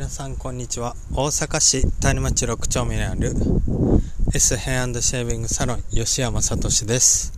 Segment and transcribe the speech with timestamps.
[0.00, 0.96] 皆さんこんにちは。
[1.12, 3.34] 大阪市谷町6丁目にある
[4.32, 7.34] S ヘアシェービングサロン吉山聡です。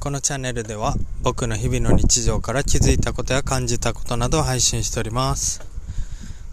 [0.00, 5.60] このチャンネルでは僕の日々の日常から気づいたことや感じたことなどを配信しております。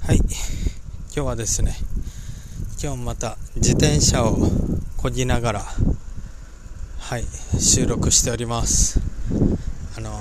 [0.04, 0.18] はい。
[0.18, 0.28] 今
[1.12, 1.78] 日はですね
[2.80, 4.38] 今日また自転車を
[4.98, 5.66] こぎながら
[7.00, 7.24] はい
[7.60, 9.02] 収録しております。
[9.98, 10.12] あの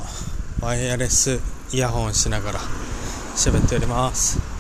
[0.63, 1.39] ワイヤレス
[1.71, 2.61] イヤホンしながら
[3.37, 4.52] 喋っております。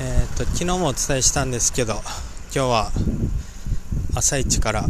[0.00, 2.02] えー、っと昨日もお伝えしたんですけど今
[2.52, 2.92] 日は
[4.16, 4.86] 朝一から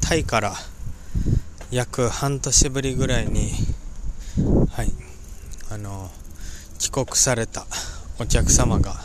[0.00, 0.52] タイから
[1.70, 3.52] 約半年ぶりぐらいに
[4.70, 4.92] はい
[5.70, 6.10] あの
[6.78, 7.64] 帰国された
[8.20, 8.96] お客様が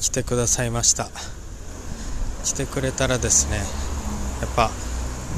[0.00, 1.08] 来てくださいました。
[2.44, 3.56] 来てくれたらですね
[4.40, 4.70] やっぱ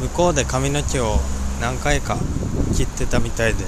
[0.01, 1.17] 向こうで髪の毛を
[1.61, 2.19] 何回か
[2.77, 3.65] 切ってたみたいで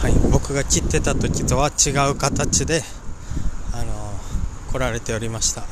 [0.00, 2.80] はい、僕が切ってた時とは違う形で、
[4.72, 5.62] 来られておりました。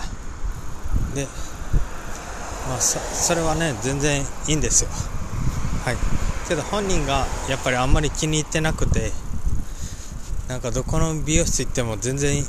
[1.14, 1.27] で、
[2.69, 4.91] まあ、それはね全然いいんですよ。
[5.84, 5.97] はい。
[6.48, 9.12] けど本人がやっぱりあんまり気に入ってなくて
[10.48, 12.42] なんかどこの美容室行っても全然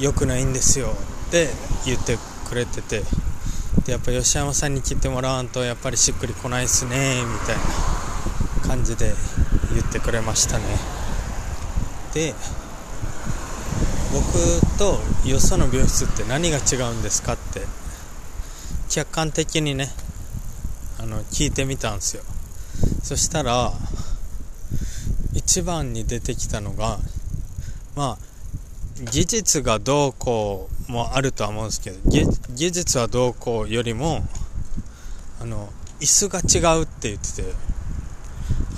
[0.00, 0.88] 良くないんですよ。
[1.28, 1.48] って
[1.84, 3.02] 言ってくれてて
[3.84, 9.14] でやっぱ吉山さんに切ってもらわんとやっぱりしっくりこないっすねみたいな感じで
[9.74, 10.64] 言ってくれましたね。
[12.14, 12.34] で
[14.32, 17.62] 僕とよその美容室って何が違うんですかって
[18.90, 19.88] 客観的にね
[21.00, 22.22] あの聞いてみたんですよ。
[23.02, 23.72] そしたら
[25.32, 26.98] 一番に出てきたのが
[27.96, 28.18] まあ
[29.10, 31.98] 技術がどうこうもあるとは思うんですけど
[32.54, 34.20] 技術はどうこうよりも
[35.40, 35.68] あの
[36.00, 37.52] 椅子が違うって言ってて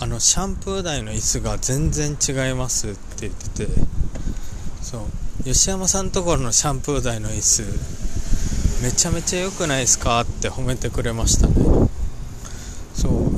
[0.00, 3.72] あのシャンプー台の椅子が全然違いますって言ってて
[4.80, 5.19] そう。
[5.42, 7.62] 吉山さんところのシャンプー台の椅子
[8.84, 11.54] めちゃめちゃ良くないですかって褒めてくれましたね。
[12.94, 13.30] そう。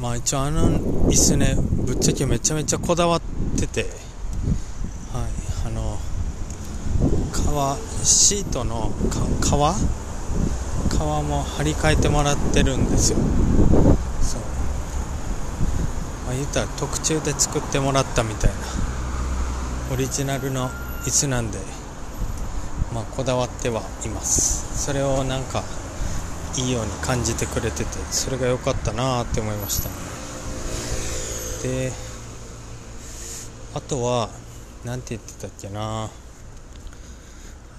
[0.00, 0.78] まあ一応あの
[1.08, 3.20] 椅子ねぶっちゃけめちゃめちゃこだわっ
[3.58, 3.82] てて。
[3.82, 3.90] はい。
[5.66, 5.98] あの
[7.32, 8.92] 革シートの
[9.40, 9.74] 革？
[10.96, 13.18] 革も張り替えてもらってるんですよ。
[14.22, 14.40] そう。
[16.24, 18.56] まあ、言ったら特注で作ってもらったみたいな。
[19.92, 20.70] オリジナルの
[21.06, 21.58] 椅子なんで
[22.92, 24.84] まあこだわってはいます。
[24.84, 25.62] それをなんか
[26.56, 29.88] いいように感じてくれててそれが良かったなって思いました。
[31.62, 31.92] で
[33.74, 34.30] あとは
[34.84, 36.10] 何て言ってたっけな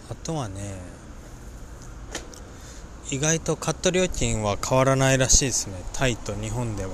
[0.10, 0.80] あとはね
[3.10, 5.74] 意外とカット料金は変わらないらしいですね。
[5.94, 6.92] タイと日本では。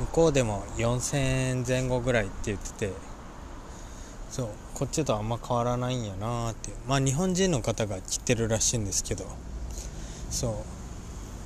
[0.00, 2.92] 向こうでも4000円前後ぐらいって言ってて。
[4.30, 4.48] そう。
[4.78, 6.68] こっちとあんま変わらないんやなって。
[6.86, 9.24] まあ日本人の方が来てるらしいんですけど。
[10.30, 10.52] そう。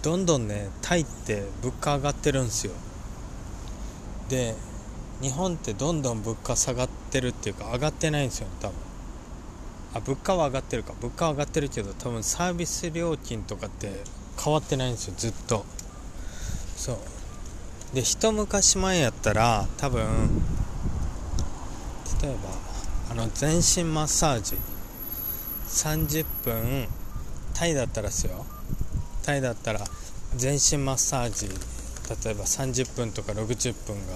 [0.03, 2.73] どんどんねタイって物価上がってるんですよ。
[4.29, 4.57] で
[5.23, 8.75] 日本ってどんどん物価下がってるっていうか上がってないんですよ多分。
[9.95, 10.95] あ物価は上がってるか。
[11.01, 13.93] 物価は上がってるけど多分サービス料金とかって
[14.43, 15.65] 変わってないんですよずっと。
[16.75, 16.99] そう。
[17.95, 20.03] で一昔前やったら多分
[22.21, 22.69] 例えば
[23.10, 24.56] あの全身マッサージ。
[25.66, 26.88] 30分
[27.54, 28.47] タイだったらですよ。
[29.25, 29.81] タイだったら
[30.37, 31.49] 全身マッサージ。
[31.49, 34.15] 例えば30分とか60分が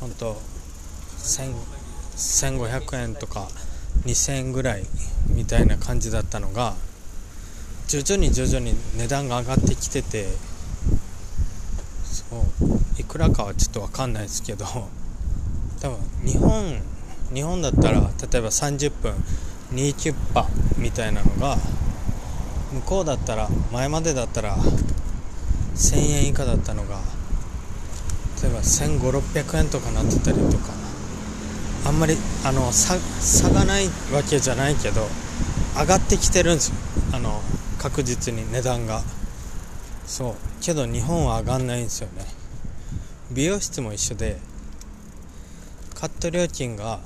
[0.00, 0.36] 本当
[1.18, 3.48] 1500円とか
[4.06, 4.84] 2000円ぐらい
[5.28, 6.74] みたいな感じだったのが
[7.88, 10.26] 徐々に徐々に値段が上がってきてて
[12.04, 14.64] そういくらかはちょっと分かんないですけど
[15.80, 16.82] 多分日本
[17.32, 19.12] 日本だったら例えば30分
[19.72, 21.56] 2キュッパみたいなのが
[22.72, 27.00] 向こうだったら前までだったら1000円以下だったのが
[28.42, 30.72] 例えば1500600円とかなってたりとか
[31.86, 35.06] あんまりあの差差がないわけじゃないけど
[35.78, 36.74] 上がってきてるんですよ。
[37.12, 37.40] あの
[37.78, 39.02] 確実に値段が。
[40.04, 40.34] そう。
[40.60, 42.26] けど日本は上がんないんですよね。
[43.30, 44.38] 美容室も一緒で
[45.94, 46.98] カット料金が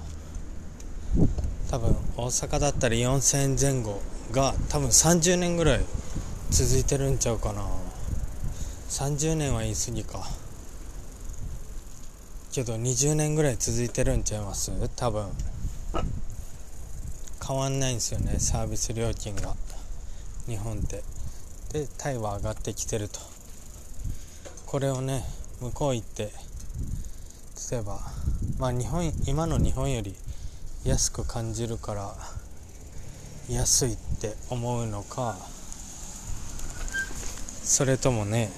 [1.71, 4.01] 多分大阪だったら4000円前後
[4.33, 5.81] が多分30年ぐらい
[6.51, 7.67] 続いてるんちゃうかな。
[8.89, 10.25] 30年は言い過ぎか。
[12.53, 14.71] けど20年ぐらい続いてるんちゃいます？
[14.97, 15.27] 多分。
[17.47, 19.55] 変わんないんですよねサービス料金が。
[20.47, 21.03] 日本って。
[21.73, 23.19] でタイは上がってきてると。
[24.67, 25.25] これをね
[25.61, 26.31] 向こう行って
[27.71, 27.99] 例えば
[28.59, 30.15] まあ日本今の日本より
[30.85, 32.15] 安く感じるから
[33.49, 35.37] 安いって思うのか
[37.63, 38.51] それともね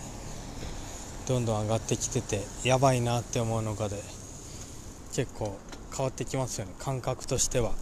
[1.28, 3.96] どんどん上がってきててやばいなって思うのかで
[5.14, 5.56] 結構
[5.96, 6.74] 変わってきますよね。
[6.78, 7.72] 感覚としては。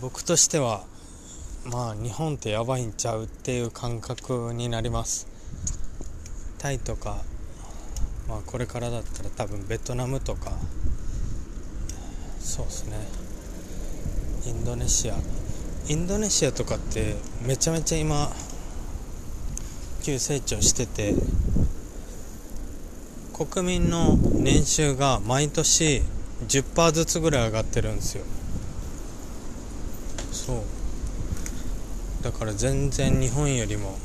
[0.00, 0.84] 僕としては
[1.64, 5.28] まあ日本ってやばいんちゃうっていう感覚になります。
[6.58, 7.18] タイとか
[8.28, 10.52] まあこれからだったら多分ベトナムとか
[12.48, 12.96] そうですね。
[14.46, 15.16] インドネシア。
[15.86, 17.16] インドネシアとかって
[17.46, 18.32] めちゃめちゃ今
[20.02, 21.14] 急成長してて
[23.34, 26.02] 国民の年収が毎年
[26.46, 28.24] 10%ずつぐらい上がってるんですよ。
[30.32, 30.62] そう。
[32.24, 33.98] だから全然日本よりも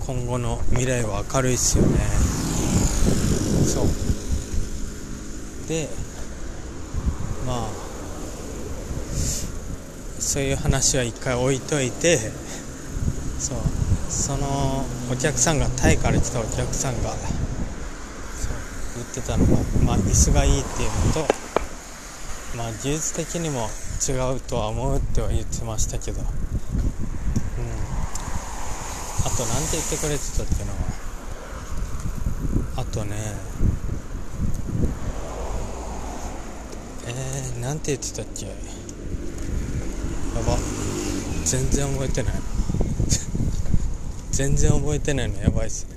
[0.00, 1.98] 今後の未来は明るいっすよね。
[3.66, 3.86] そう。
[5.68, 5.90] で
[7.46, 7.68] まあ
[10.22, 12.18] そういう話は一回置いといて
[13.38, 13.58] そう
[14.08, 18.52] そのお客さんがタイから来たお客さんがそう
[18.96, 21.26] 言ってたのが、まあ、椅子がいいっていうのと、
[22.56, 23.68] まあ、技術的にも
[24.06, 26.28] 違うとは思うっては言ってましたけど、うん、あ
[29.30, 30.78] と何て言ってくれてたっていうのは
[32.76, 33.16] あとね
[37.14, 38.46] えー、なんて言ってたっけ？
[38.46, 38.52] や
[40.46, 40.58] ば。
[41.44, 42.34] 全然覚えてない。
[44.32, 45.40] 全然覚えてないの。
[45.40, 45.96] やばいっすね。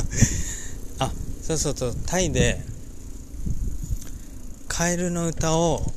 [1.00, 1.12] あ
[1.46, 1.96] そうそうそう。
[2.06, 2.64] タイで
[4.68, 5.92] カエルの歌を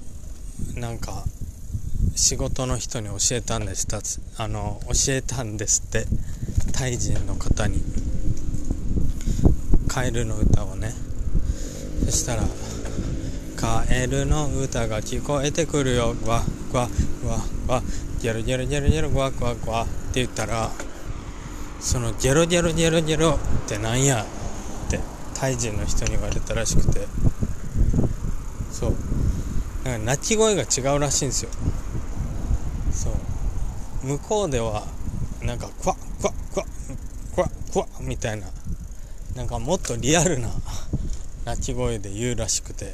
[0.76, 1.24] なんか
[2.16, 3.88] 仕事の人に教えたんです
[4.38, 6.08] あの教えたんですって。
[6.74, 7.82] タイ人の方に。
[9.88, 10.94] カエルの歌をね。
[12.06, 12.44] そしたら
[13.66, 16.16] 「カエルの歌が聞こえてくるよ。
[16.28, 16.88] わわ
[17.26, 17.82] わわ。
[18.22, 20.70] ギャルギャルギャルギャルグワグワグワ」って言ったら
[21.80, 23.40] そのゲロゲロゲロゲロ。
[23.66, 24.22] ってなんや。
[24.22, 25.00] って
[25.34, 27.08] タイ人の人に言われたらしくて。
[28.72, 28.94] そう。
[29.84, 31.50] なんか鳴き声が違うらしいんですよ。
[32.92, 33.14] そう。
[34.06, 34.84] 向こうでは
[35.42, 36.66] なんかクワクワクワ
[37.34, 38.46] クワクワみたいな。
[39.36, 40.50] なんかもっとリアルな
[41.46, 42.94] 鳴き声で言うらしくて。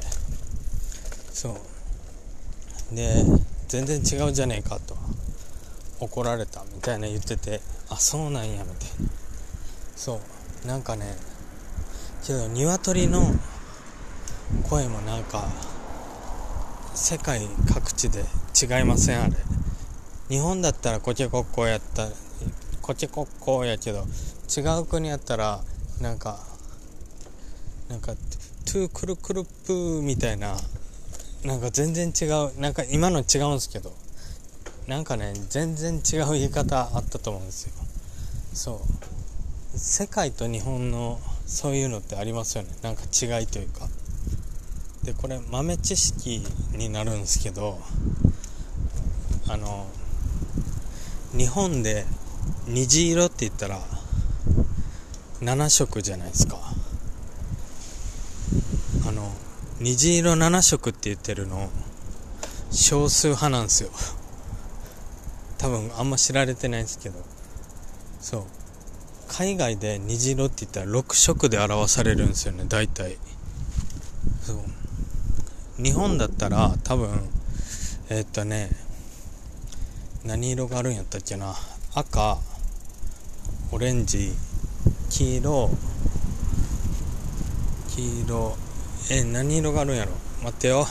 [1.32, 2.94] そう。
[2.94, 3.24] で
[3.68, 4.96] 全然違うじゃねえかと。
[6.00, 9.10] 怒られたみたいな言っててあそうなんやみたいな。
[9.96, 10.20] そ
[10.64, 10.66] う。
[10.66, 11.16] なんかね
[12.24, 13.22] けど鶏の
[14.68, 15.48] 声もなんか
[16.94, 17.40] 世界
[17.72, 18.20] 各地で
[18.60, 19.32] 違いませんあれ。
[20.28, 22.08] 日本だったらコケコッコーやった
[22.80, 24.04] コケコッコーやけど
[24.54, 25.60] 違う国やったら
[26.00, 26.38] なんか
[27.88, 28.14] なんか
[28.64, 30.56] トゥークルクルプーみたいな
[31.44, 33.92] なんか全然違うなんか今の違うんですけど
[34.86, 37.72] なんかね全然違う言い方あったと思うんですよ。
[38.52, 38.82] そ
[39.74, 39.78] う。
[39.78, 42.70] 世界と日本のそういうのってありますよね。
[42.82, 43.88] なんか違いというか。
[45.04, 46.42] でこれ豆知識
[46.76, 47.80] になるんですけど
[49.48, 49.86] あの
[51.36, 52.04] 日本で
[52.68, 53.80] 虹色って言ったら
[55.40, 56.56] 7色じゃないですか。
[59.08, 59.32] あの
[59.82, 61.68] 虹色7色って言ってるの。
[62.70, 63.90] 少数派なんですよ。
[65.58, 67.20] 多分あんま知られてないんですけど。
[68.20, 68.42] そう。
[69.26, 73.18] 海外で虹色って言ったら6色で表されるんですよね大体。
[74.42, 75.82] そう。
[75.82, 77.08] 日本だったら多分
[78.08, 78.70] えー、っとね
[80.24, 81.56] 何色があるんやったっけな。
[81.94, 82.38] 赤
[83.72, 84.32] オレンジ
[85.10, 85.70] 黄色
[87.88, 88.56] 黄色
[89.10, 90.12] え何色があるんやろ？
[90.42, 90.86] 待ってよ。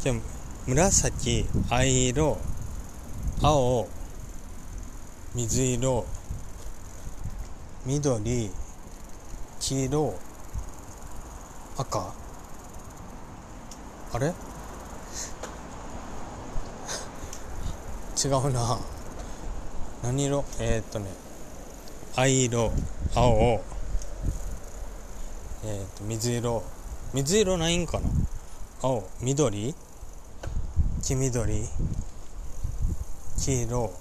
[0.00, 0.14] じゃ
[0.66, 2.36] 紫藍色
[3.40, 3.88] 青
[5.34, 6.04] 水色
[7.86, 8.50] 緑
[9.60, 10.14] 黄色
[11.78, 12.12] 赤？
[14.12, 14.26] あれ？
[18.24, 18.78] 違うな。
[20.02, 20.44] 何色？
[20.58, 21.06] えー、っとね
[22.16, 22.72] 藍色
[23.14, 23.60] 青。
[25.64, 26.62] えー、と水色。
[27.14, 28.08] 水色ないんかな？
[28.82, 29.74] 青緑？
[31.02, 31.68] 黄緑？
[33.38, 33.92] 黄色？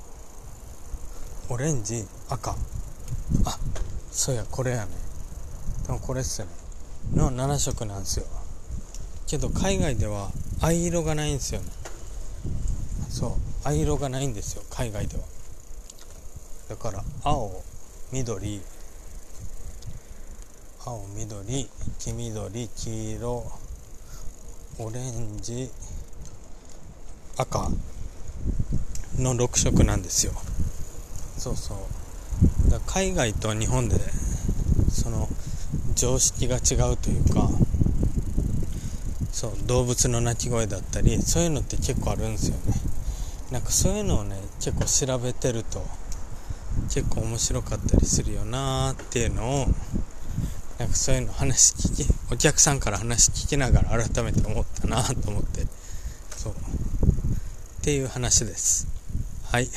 [1.50, 2.06] オレンジ？
[2.30, 2.56] 赤？
[3.46, 3.60] あ
[4.12, 4.92] そうやこれやね。
[5.86, 6.54] でもこれっすよね。
[7.14, 8.26] の7色なんすよ。
[9.28, 10.30] けど海外では
[10.62, 11.68] 藍色がないんですよね。
[13.10, 13.32] そう
[13.64, 15.24] 藍色がないんですよ海外では。
[16.70, 17.62] だから青
[18.12, 18.62] 緑
[20.84, 21.70] 青緑
[22.00, 23.52] 黄緑黄色
[24.80, 25.70] オレンジ
[27.38, 27.70] 赤
[29.20, 30.34] の6色なんですよ。
[31.38, 31.76] そうそ
[32.68, 32.72] う。
[32.72, 33.98] だ海外と日本で
[34.90, 35.30] その
[35.94, 37.48] 常識が違うというか
[39.32, 42.74] そう動物の鳴き声だったりそういうのって結構あるんですよね。
[43.52, 45.86] なんかそういうのをね結構調べてると
[46.86, 49.68] 結構面白かったりするよなーっていうのを
[50.92, 55.66] かそういうの話聞きお客さんから話聞きながら改めて思ったなと思って
[56.38, 56.54] そう。
[56.54, 56.56] っ
[57.84, 58.88] ていう話です。
[59.46, 59.70] はい。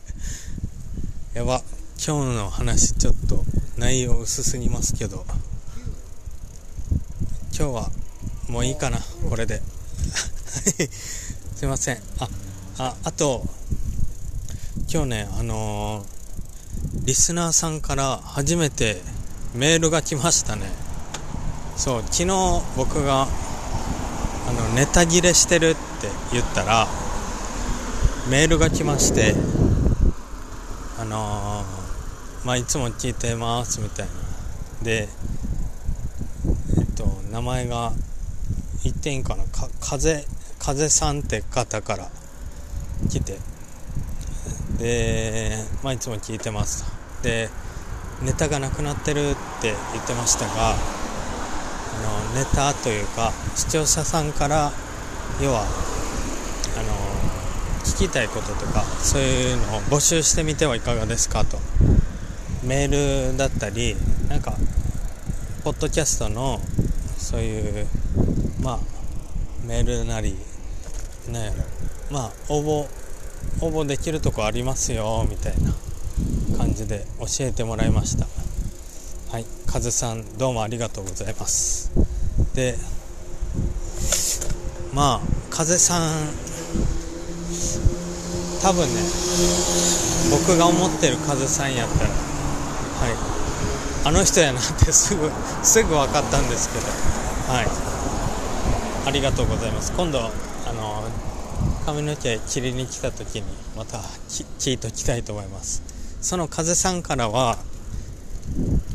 [1.34, 1.62] やば。
[2.04, 3.44] 今日の話ちょっと
[3.76, 5.26] 内容薄すぎますけど
[7.54, 7.90] 今日は
[8.48, 9.62] もういいかなこれで。
[11.54, 12.02] すいません。
[12.18, 12.28] あ
[12.78, 13.46] ああと
[14.92, 19.02] 今日ねあのー、リスナーさんから初めて
[19.54, 20.70] メールが来ましたね。
[21.76, 22.26] そう昨日
[22.76, 23.26] 僕があ
[24.52, 25.78] のネタ切れしてるって
[26.32, 26.86] 言ったら
[28.28, 29.34] メールが来まして
[30.98, 34.12] あのー、まあいつも聞いてますみたいな。
[34.82, 35.08] で
[36.78, 37.92] えっと名前が
[38.84, 39.44] 言っていいかな？
[39.44, 40.24] か風
[40.58, 42.10] 風さんって方から
[43.08, 43.38] 来て。
[44.78, 46.84] で、まあ、いつも聞いてます
[47.22, 47.50] で
[48.22, 50.74] ネタがなくなってるって言ってましたがあ
[52.34, 54.72] のネタというか視聴者さんから
[55.42, 57.00] 要はあの
[57.84, 61.58] 聞きたいこととかそういうのを募集してみてはいかがですかと。
[62.62, 63.96] メールだったり
[64.28, 64.52] なんか
[65.64, 66.60] ポッドキャストの
[67.16, 67.86] そういう
[68.60, 68.78] まあ
[69.66, 70.36] メールなり
[71.32, 71.56] なんやろ
[72.10, 72.88] まあ応募
[73.62, 75.72] 応募できるとこありますよみたいな。
[76.60, 78.26] 感じで教えてもらいました。
[79.32, 79.46] はい。
[79.66, 81.90] カズさんどうもありがとうございます。
[82.54, 82.74] で
[84.92, 86.28] まあ風さん
[88.60, 89.00] 多分ね
[90.30, 94.08] 僕が思ってる風さんやったらはい。
[94.08, 95.30] あの人やなってすぐ
[95.62, 97.66] すぐ分かったんですけどはい。
[99.08, 99.92] ありがとうございます。
[99.92, 100.22] 今度あ
[100.74, 101.08] の
[101.86, 103.44] 髪の毛切りに来た時に
[103.78, 103.96] また
[104.28, 105.89] 聞いときたいと思います。
[106.20, 107.58] その風さんからは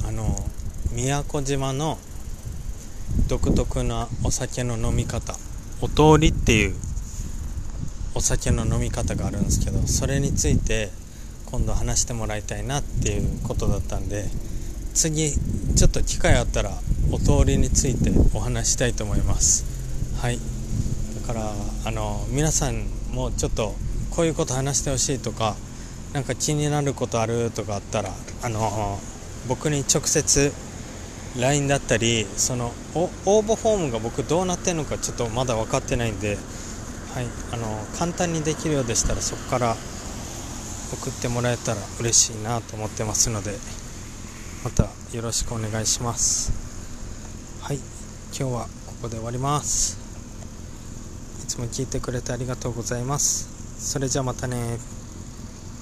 [0.08, 0.36] あの
[0.92, 1.98] 宮古島の
[3.28, 5.36] 独特なお酒の飲み方
[5.82, 6.76] お通りっていう
[8.14, 10.90] お酒の飲み方があるんですけどそれについて
[11.46, 14.26] 今度話してもらいたいなっていうことだったんで
[14.94, 15.32] 次
[15.76, 16.72] ちょっと機会あったら
[17.12, 19.66] お通りについてお話したいと思います。
[20.22, 20.40] はい。
[21.28, 21.52] だから
[21.86, 23.76] あの皆さんもちょっと
[24.12, 25.56] こういうこと話してほしいとか
[26.16, 28.10] 何か気になることあるとかあったら
[28.42, 28.98] あの
[29.50, 30.54] 僕に直接
[31.38, 33.10] LINE だったりその応
[33.42, 36.38] 募フォームが僕どうなってるのかちょっとまだ分かってないんで、
[37.14, 37.66] はい、あの
[38.00, 39.76] 簡単にできるようでしたらそこから
[40.94, 43.52] 送ってもらえたら嬉しいなと思ってますので
[44.64, 47.60] またよろしくお願いします。
[47.62, 47.84] はい今
[48.34, 50.00] 日はここで終わります。
[51.44, 53.50] いつも聞いてくれてありがとうございます。
[53.80, 54.78] それじゃあまたね